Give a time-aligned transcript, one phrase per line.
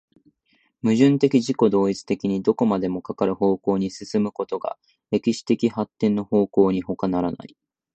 [0.81, 4.79] 矛盾的自己同一的にどこまでもかかる方向に進むことが
[5.11, 7.55] 歴史的発展の方向にほかならない。